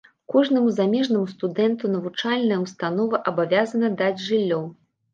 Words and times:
Кожнаму 0.35 0.71
замежнаму 0.77 1.25
студэнту 1.33 1.93
навучальная 1.97 2.59
ўстанова 2.65 3.23
абавязана 3.31 3.95
даць 4.05 4.19
жыллё. 4.29 4.61